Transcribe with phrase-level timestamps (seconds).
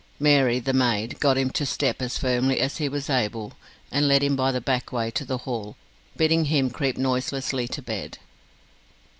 [0.19, 3.53] Mary, the maid, got him to step as firmly as he was able,
[3.91, 5.75] and led him by the back way to the hall,
[6.17, 8.17] bidding him creep noiselessly to bed.